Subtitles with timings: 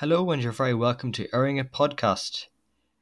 [0.00, 2.46] Hello, and you're very welcome to Airing It podcast.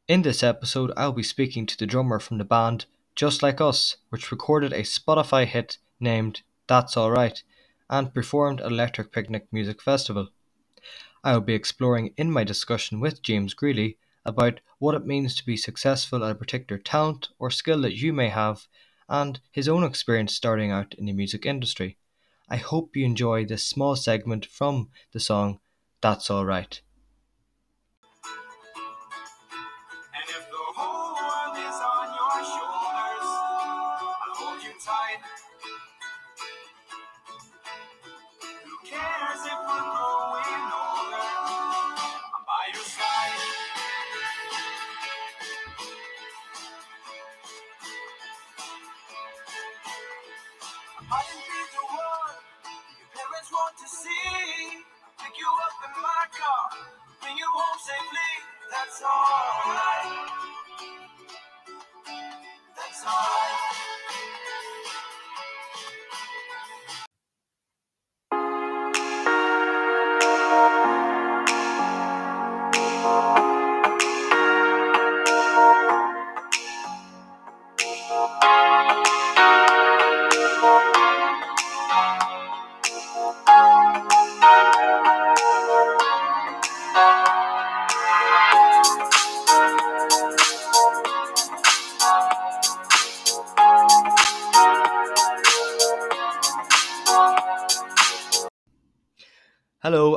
[0.08, 2.84] In this episode, I'll be speaking to the drummer from the band
[3.16, 7.44] Just Like Us, which recorded a Spotify hit named That's Alright
[7.88, 10.28] and performed at Electric Picnic Music Festival.
[11.24, 13.96] I will be exploring in my discussion with James Greeley
[14.26, 18.12] about what it means to be successful at a particular talent or skill that you
[18.12, 18.66] may have
[19.08, 21.96] and his own experience starting out in the music industry.
[22.50, 25.58] I hope you enjoy this small segment from the song
[26.02, 26.30] That's
[42.74, 43.62] your side.
[50.98, 52.42] I didn't the one
[52.98, 54.91] your parents want to see.
[55.42, 56.70] You up in my car,
[57.20, 58.32] bring you home safely.
[58.70, 60.30] That's alright.
[62.76, 63.41] That's alright.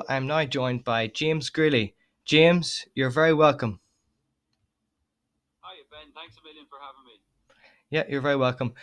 [0.07, 1.95] I'm now joined by James Greeley.
[2.25, 3.79] James, you're very welcome.
[5.61, 6.11] Hi, Ben.
[6.13, 7.19] Thanks a million for having me.
[7.89, 8.73] Yeah, you're very welcome.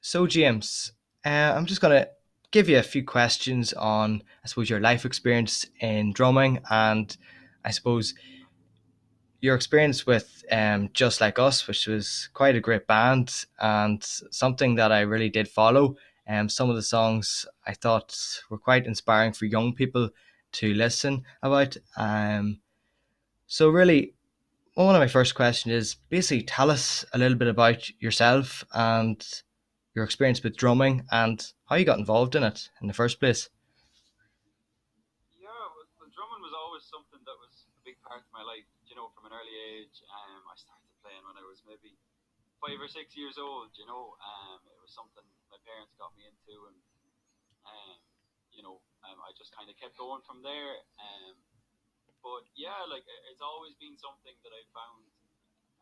[0.00, 0.92] So, James,
[1.24, 2.08] uh, I'm just going to
[2.50, 7.16] give you a few questions on, I suppose, your life experience in drumming and
[7.64, 8.14] I suppose
[9.40, 14.74] your experience with um, Just Like Us, which was quite a great band and something
[14.74, 15.96] that I really did follow.
[16.28, 18.16] Um, some of the songs I thought
[18.50, 20.10] were quite inspiring for young people
[20.52, 21.76] to listen about.
[21.96, 22.60] Um,
[23.46, 24.14] so, really,
[24.74, 29.20] one of my first questions is basically tell us a little bit about yourself and
[29.94, 33.48] your experience with drumming and how you got involved in it in the first place.
[35.36, 35.52] Yeah,
[36.16, 38.64] drumming was always something that was a big part of my life.
[38.88, 41.92] You know, from an early age, um, I started playing when I was maybe
[42.64, 43.76] five or six years old.
[43.76, 46.78] You know, um, it was something my parents got me into, and
[47.68, 48.00] um,
[48.52, 50.76] you know, um, I just kind of kept going from there.
[51.00, 51.34] Um,
[52.22, 53.02] but yeah, like
[53.32, 55.02] it's always been something that I found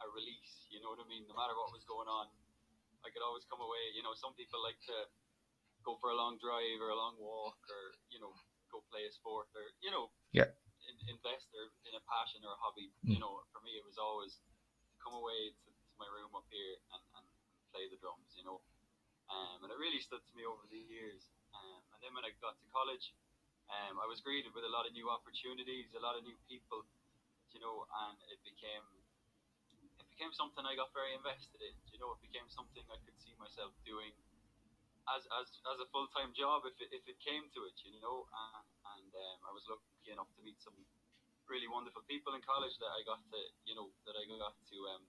[0.01, 0.65] a release.
[0.73, 1.29] You know what I mean?
[1.29, 2.33] No matter what was going on,
[3.05, 3.93] I could always come away.
[3.93, 4.97] You know, some people like to
[5.85, 8.33] go for a long drive or a long walk, or you know,
[8.73, 10.49] go play a sport, or you know, Yeah.
[10.89, 12.93] in, invest or in a passion or a hobby.
[13.05, 13.25] You Mm.
[13.27, 16.81] know, for me, it was always to come away to, to my room up here
[16.97, 17.27] and, and
[17.73, 18.33] play the drums.
[18.37, 18.65] You know,
[19.29, 21.29] um, and it really stood to me over the years.
[21.61, 23.13] Um, and then when I got to college,
[23.69, 26.83] um, I was greeted with a lot of new opportunities, a lot of new people,
[27.53, 28.83] you know, and it became
[30.01, 31.77] it became something I got very invested in.
[31.93, 34.17] You know, it became something I could see myself doing
[35.13, 37.77] as as, as a full time job if it, if it came to it.
[37.85, 38.67] You know, and,
[38.97, 40.75] and um, I was lucky enough to meet some
[41.51, 44.79] really wonderful people in college that I got to you know that I got to
[44.95, 45.03] um,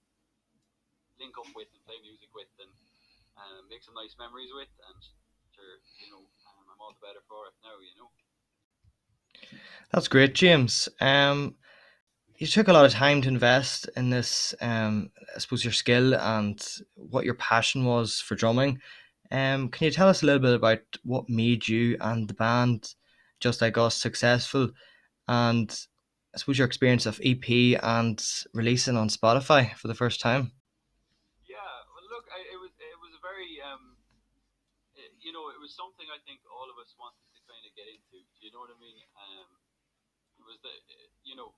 [1.21, 2.73] link up with and play music with and
[3.37, 4.97] um, make some nice memories with and
[5.53, 6.25] sure you know
[6.81, 7.77] all the better for it now.
[7.79, 8.09] You know.
[9.91, 10.89] That's great, James.
[10.99, 11.55] Um,
[12.37, 16.15] you took a lot of time to invest in this, um, I suppose, your skill
[16.15, 16.59] and
[16.95, 18.79] what your passion was for drumming.
[19.31, 22.95] Um, can you tell us a little bit about what made you and the band,
[23.39, 24.71] just like us, successful?
[25.27, 25.69] And
[26.33, 28.21] I suppose your experience of EP and
[28.53, 30.51] releasing on Spotify for the first time.
[31.47, 31.57] Yeah,
[31.93, 33.97] well, look, I, it was it was a very um,
[34.95, 37.71] it, you know, it was something I think all of us wanted to kind of
[37.71, 38.19] get into.
[38.19, 38.99] Do you know what I mean?
[39.15, 39.47] Um,
[40.35, 40.75] it was the
[41.23, 41.55] you know,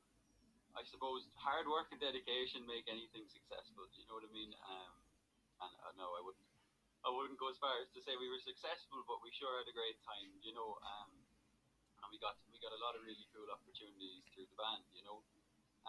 [0.77, 3.89] I suppose hard work and dedication make anything successful.
[3.89, 4.53] Do you know what I mean?
[4.62, 4.94] Um,
[5.65, 6.45] and uh, no, I wouldn't
[7.01, 9.65] I wouldn't go as far as to say we were successful, but we sure had
[9.65, 10.30] a great time.
[10.45, 11.09] You know, um,
[12.06, 14.86] and we got we got a lot of really cool opportunities through the band.
[14.94, 15.25] You know.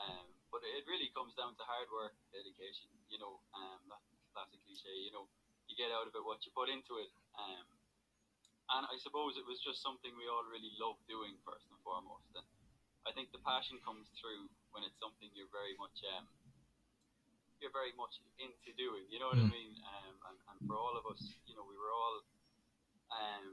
[0.00, 2.88] Um, but it really comes down to hard work, dedication.
[3.12, 4.00] You know, um, that
[4.32, 5.05] classic cliche.
[5.05, 5.29] You know,
[5.69, 7.12] you get out of it what you put into it.
[7.37, 7.74] Um,
[8.72, 12.28] and I suppose it was just something we all really love doing first and foremost.
[12.37, 12.46] And
[13.06, 16.28] I think the passion comes through when it's something you're very much um,
[17.61, 19.06] you're very much into doing.
[19.08, 19.50] You know what I Mm.
[19.50, 19.72] mean?
[19.84, 22.16] Um, and, and for all of us, you know, we were all
[23.12, 23.46] um,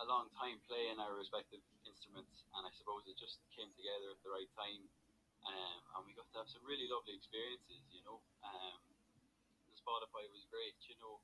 [0.00, 4.20] a long time playing our respective instruments, and I suppose it just came together at
[4.26, 4.84] the right time,
[5.46, 7.84] um, and we got to have some really lovely experiences.
[7.94, 8.80] You know, um,
[9.70, 10.76] the Spotify was great.
[10.90, 11.22] You know,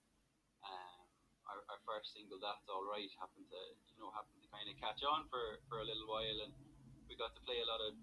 [0.65, 1.10] um,
[1.51, 4.79] our, our first single, "That's All Right," happened to you know happened to kind of
[4.79, 6.55] catch on for for a little while, and
[7.11, 7.99] we got to play a lot of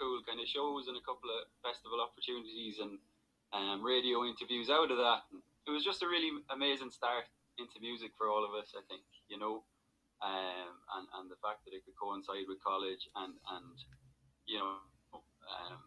[0.00, 2.98] cool kind of shows and a couple of festival opportunities and
[3.52, 5.28] um, radio interviews out of that.
[5.30, 7.28] And it was just a really amazing start
[7.60, 9.62] into music for all of us, I think, you know,
[10.24, 13.76] um, and, and the fact that it could coincide with college and, and
[14.48, 14.80] you know,
[15.12, 15.80] um,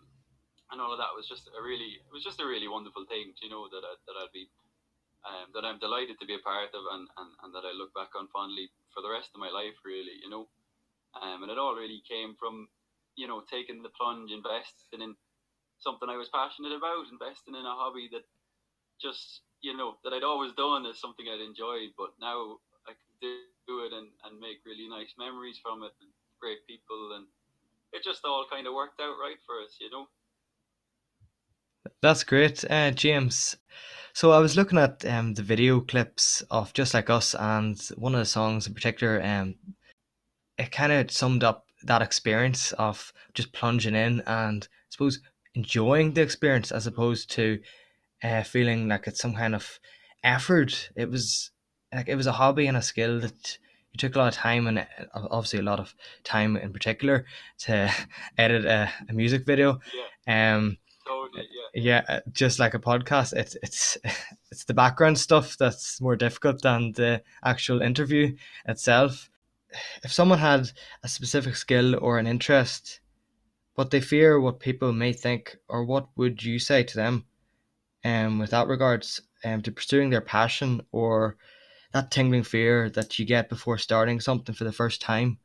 [0.72, 3.34] and all of that was just a really, it was just a really wonderful thing,
[3.42, 4.48] you know, that, I, that I'd be,
[5.25, 7.94] um, that I'm delighted to be a part of and, and, and that I look
[7.98, 10.48] back on fondly for the rest of my life, really, you know.
[11.18, 12.69] Um, and it all really came from,
[13.16, 15.16] you know, taking the plunge, investing in
[15.80, 18.24] something I was passionate about, investing in a hobby that
[19.01, 23.13] just you know that I'd always done as something I'd enjoyed, but now I can
[23.19, 27.25] do it and, and make really nice memories from it, and great people, and
[27.94, 30.07] it just all kind of worked out right for us, you know.
[32.01, 33.57] That's great, uh, James.
[34.13, 38.13] So I was looking at um, the video clips of Just Like Us, and one
[38.13, 39.56] of the songs in particular, um,
[40.57, 45.19] it kind of summed up that experience of just plunging in and I suppose
[45.54, 47.60] enjoying the experience as opposed to
[48.24, 49.80] uh, feeling like it's some kind of
[50.24, 50.89] effort.
[50.95, 51.51] It was
[51.94, 53.57] like it was a hobby and a skill that
[53.92, 55.94] you took a lot of time and uh, obviously a lot of
[56.24, 57.25] time in particular
[57.60, 57.92] to
[58.38, 59.80] edit a, a music video.
[60.28, 60.56] Yeah.
[60.56, 61.48] Um, totally.
[61.74, 61.81] Yeah.
[62.07, 63.98] Yeah, uh, just like a podcast, it's it's
[64.52, 68.36] it's the background stuff that's more difficult than the actual interview
[68.66, 69.30] itself.
[70.04, 70.72] If someone had
[71.04, 73.02] a specific skill or an interest,
[73.75, 77.25] but they fear what people may think, or what would you say to them?
[78.06, 81.38] Um, with that regards, um, to pursuing their passion or
[81.92, 85.40] that tingling fear that you get before starting something for the first time.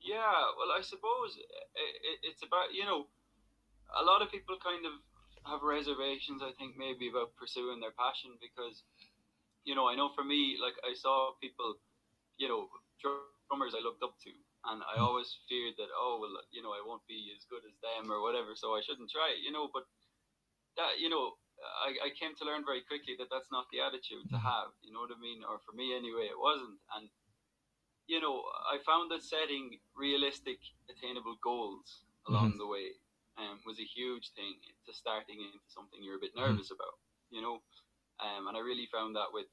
[0.00, 3.06] Yeah, well, I suppose it, it's about you know,
[3.98, 4.94] a lot of people kind of
[5.48, 6.44] have reservations.
[6.44, 8.84] I think maybe about pursuing their passion because,
[9.64, 11.80] you know, I know for me, like I saw people,
[12.36, 12.68] you know,
[13.00, 14.32] drummers I looked up to,
[14.70, 17.74] and I always feared that oh well, you know, I won't be as good as
[17.80, 19.72] them or whatever, so I shouldn't try, you know.
[19.72, 19.88] But
[20.76, 21.40] that you know,
[21.84, 24.72] I, I came to learn very quickly that that's not the attitude to have.
[24.84, 25.40] You know what I mean?
[25.44, 27.08] Or for me anyway, it wasn't, and
[28.06, 30.60] you know, I found that setting realistic,
[30.92, 32.62] attainable goals along mm-hmm.
[32.64, 33.00] the way
[33.38, 36.50] um, was a huge thing to starting into something you're a bit mm-hmm.
[36.50, 36.98] nervous about,
[37.30, 37.62] you know.
[38.20, 39.48] Um, and I really found that with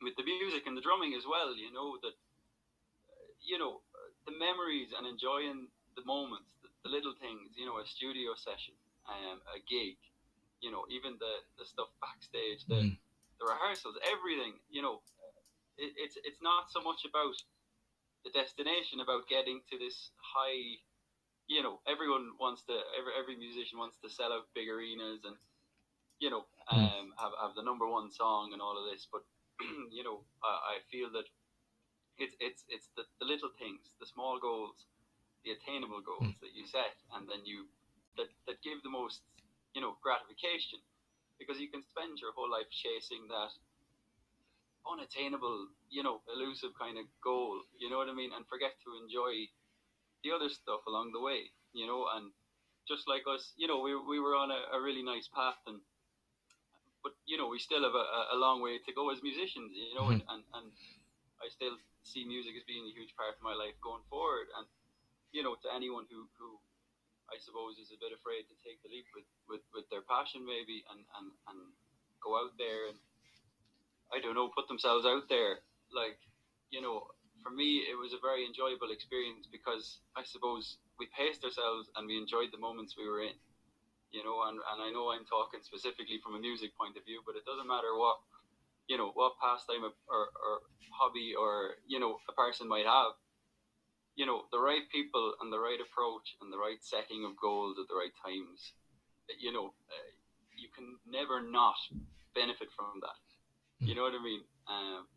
[0.00, 3.80] with the music and the drumming as well, you know, that uh, you know
[4.26, 8.76] the memories and enjoying the moments, the, the little things, you know, a studio session,
[9.08, 9.96] um, a gig,
[10.60, 12.96] you know, even the the stuff backstage, the mm.
[13.40, 15.00] the rehearsals, everything, you know,
[15.80, 17.36] it, it's it's not so much about
[18.24, 20.76] the destination about getting to this high
[21.50, 25.34] you know everyone wants to every, every musician wants to sell out big arenas and
[26.22, 26.78] you know hmm.
[26.78, 29.26] um have, have the number one song and all of this but
[29.90, 31.26] you know I, I feel that
[32.22, 34.86] it's it's it's the, the little things the small goals
[35.42, 36.40] the attainable goals mm.
[36.40, 37.66] that you set and then you
[38.14, 39.26] that that give the most
[39.74, 40.78] you know gratification
[41.34, 43.50] because you can spend your whole life chasing that
[44.88, 48.96] unattainable, you know, elusive kind of goal, you know what I mean, and forget to
[48.96, 49.48] enjoy
[50.22, 52.32] the other stuff along the way, you know, and
[52.88, 55.80] just like us, you know, we, we were on a, a really nice path and
[57.02, 59.96] but you know, we still have a, a long way to go as musicians, you
[59.96, 60.20] know, mm-hmm.
[60.20, 60.68] and, and, and
[61.40, 64.52] I still see music as being a huge part of my life going forward.
[64.56, 64.68] And,
[65.32, 66.60] you know, to anyone who, who
[67.32, 70.44] I suppose is a bit afraid to take the leap with, with, with their passion
[70.44, 71.58] maybe and, and, and
[72.20, 73.00] go out there and
[74.12, 75.64] I don't know, put themselves out there.
[75.94, 76.18] Like,
[76.68, 77.08] you know,
[77.42, 82.06] for me, it was a very enjoyable experience because I suppose we paced ourselves and
[82.06, 83.36] we enjoyed the moments we were in.
[84.10, 87.22] You know, and, and I know I'm talking specifically from a music point of view,
[87.22, 88.18] but it doesn't matter what,
[88.90, 89.94] you know, what pastime or,
[90.34, 90.54] or
[90.90, 93.14] hobby or, you know, a person might have.
[94.18, 97.78] You know, the right people and the right approach and the right setting of goals
[97.78, 98.74] at the right times,
[99.38, 100.10] you know, uh,
[100.58, 101.78] you can never not
[102.34, 103.16] benefit from that
[103.80, 104.44] you know what I mean?
[104.68, 105.08] Um,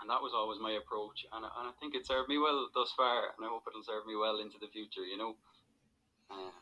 [0.00, 2.92] and that was always my approach, and and I think it served me well thus
[2.96, 5.04] far, and I hope it'll serve me well into the future.
[5.04, 5.36] You know.
[6.30, 6.52] Um,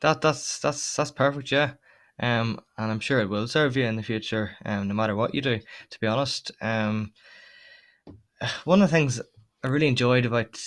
[0.00, 1.74] that that's that's that's perfect, yeah.
[2.18, 5.34] Um, and I'm sure it will serve you in the future, um, no matter what
[5.34, 5.60] you do.
[5.90, 7.12] To be honest, um,
[8.64, 9.20] one of the things
[9.62, 10.60] I really enjoyed about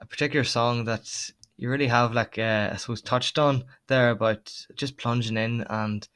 [0.00, 4.52] a particular song that you really have like uh, I suppose touched on there about
[4.76, 6.06] just plunging in and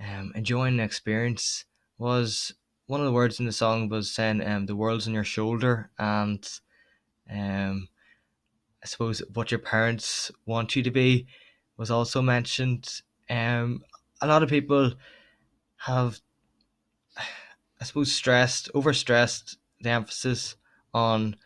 [0.00, 1.64] um, enjoying the experience
[1.98, 2.54] was
[2.90, 5.90] one of the words in the song was saying um, the world's on your shoulder
[5.96, 6.44] and
[7.30, 7.88] um,
[8.82, 11.28] I suppose what your parents want you to be
[11.76, 12.88] was also mentioned.
[13.30, 13.84] Um,
[14.20, 14.92] a lot of people
[15.76, 16.18] have,
[17.16, 20.56] I suppose, stressed, overstressed the emphasis
[20.92, 21.36] on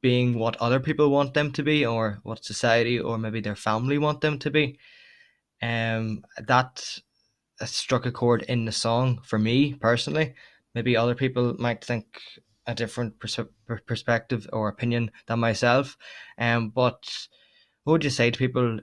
[0.00, 3.98] being what other people want them to be or what society or maybe their family
[3.98, 4.78] want them to be.
[5.60, 7.00] Um, that
[7.64, 10.34] struck a chord in the song for me personally.
[10.74, 12.20] Maybe other people might think
[12.66, 13.38] a different pers-
[13.86, 15.96] perspective or opinion than myself.
[16.38, 17.28] Um, but
[17.84, 18.80] what would you say to people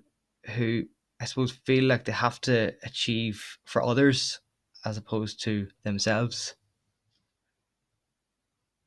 [0.55, 0.83] who
[1.19, 4.39] I suppose feel like they have to achieve for others
[4.85, 6.55] as opposed to themselves?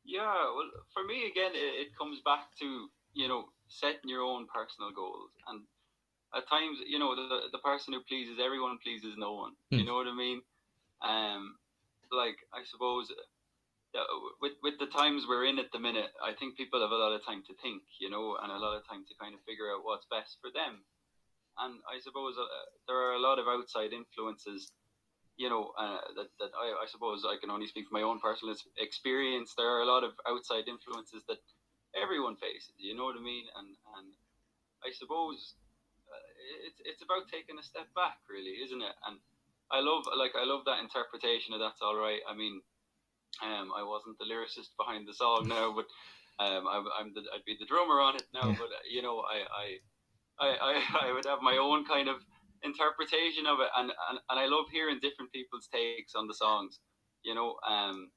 [0.04, 4.46] Yeah, well, for me again, it, it comes back to you know setting your own
[4.46, 5.64] personal goals, and
[6.36, 9.52] at times, you know, the the person who pleases everyone pleases no one.
[9.72, 9.78] Mm.
[9.78, 10.42] You know what I mean?
[11.02, 11.56] Um,
[12.12, 13.10] like I suppose
[14.40, 17.12] with with the times we're in at the minute, I think people have a lot
[17.12, 19.72] of time to think, you know, and a lot of time to kind of figure
[19.72, 20.84] out what's best for them.
[21.58, 22.44] And I suppose uh,
[22.86, 24.72] there are a lot of outside influences,
[25.36, 28.20] you know, uh, that that I, I suppose I can only speak from my own
[28.20, 29.54] personal experience.
[29.56, 31.40] There are a lot of outside influences that
[31.96, 33.46] everyone faces, you know what I mean?
[33.56, 34.12] And and
[34.84, 35.65] I suppose uh,
[36.66, 38.96] it's it's about taking a step back, really, isn't it?
[39.06, 39.18] And
[39.70, 42.20] I love like I love that interpretation of that's all right.
[42.28, 42.62] I mean
[43.42, 45.86] um, I wasn't the lyricist behind the song now, but
[46.38, 48.48] um, I, am the, I'd be the drummer on it now.
[48.48, 48.56] Yeah.
[48.58, 49.44] But uh, you know, I,
[50.40, 52.16] I, I, I, would have my own kind of
[52.62, 56.80] interpretation of it, and, and, and I love hearing different people's takes on the songs.
[57.24, 58.10] You know, um,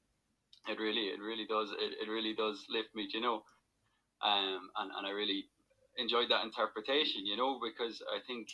[0.68, 3.08] it really, it really does, it, it really does lift me.
[3.12, 3.42] You know,
[4.22, 5.48] um, and and I really
[6.00, 7.26] enjoyed that interpretation.
[7.26, 8.48] You know, because I think,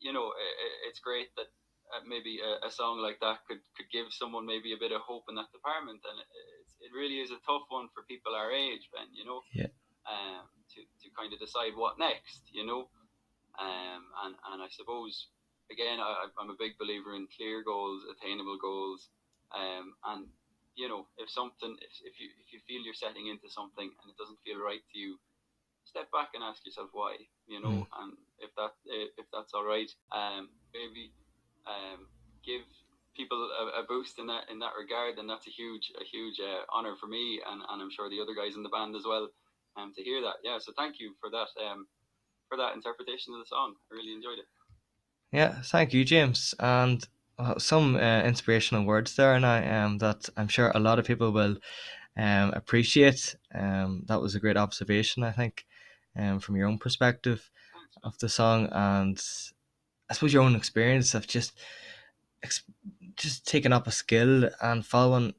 [0.00, 0.54] you know, it,
[0.88, 1.50] it's great that
[1.94, 5.02] uh, maybe a, a, song like that could, could give someone maybe a bit of
[5.06, 6.02] hope in that department.
[6.02, 9.42] And it, it really is a tough one for people our age, Ben, you know,
[9.54, 9.70] yeah.
[10.06, 12.90] um, to, to kind of decide what next, you know.
[13.56, 15.30] Um, and, and I suppose,
[15.70, 19.08] again, I, I'm a big believer in clear goals, attainable goals.
[19.54, 20.26] Um, and,
[20.74, 24.06] you know, if something, if, if, you, if you feel you're setting into something and
[24.10, 25.16] it doesn't feel right to you,
[25.86, 27.16] step back and ask yourself why,
[27.46, 27.86] you know, mm.
[28.02, 31.14] and if that, if that's all right, um, maybe
[31.66, 32.06] um,
[32.44, 32.62] give
[33.16, 36.38] people a, a, boost in that in that regard, and that's a huge a huge
[36.40, 39.04] uh, honor for me, and, and I'm sure the other guys in the band as
[39.06, 39.28] well,
[39.76, 40.36] um, to hear that.
[40.44, 41.86] Yeah, so thank you for that um,
[42.48, 43.74] for that interpretation of the song.
[43.90, 44.46] I really enjoyed it.
[45.32, 47.06] Yeah, thank you, James, and
[47.38, 51.06] uh, some uh, inspirational words there, and I um that I'm sure a lot of
[51.06, 51.56] people will
[52.16, 53.34] um appreciate.
[53.54, 55.64] Um, that was a great observation, I think,
[56.16, 57.50] um, from your own perspective
[58.02, 59.22] of the song, and
[60.10, 61.52] I suppose your own experience of just
[63.16, 65.34] just taking up a skill and following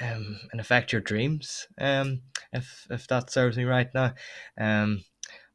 [0.00, 4.14] um in effect your dreams um if if that serves me right now.
[4.58, 5.04] Um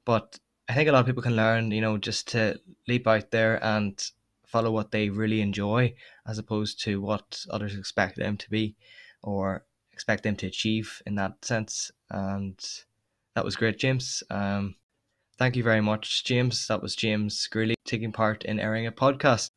[0.06, 3.32] but I think a lot of people can learn you know just to leap out
[3.32, 4.00] there and
[4.46, 5.94] follow what they really enjoy
[6.28, 8.76] as opposed to what others expect them to be
[9.24, 11.92] or expect them to achieve in that sense.
[12.10, 12.58] And
[13.36, 14.75] that was great James um
[15.38, 16.65] Thank you very much, James.
[16.68, 19.50] That was James Greeley taking part in Airing It podcast.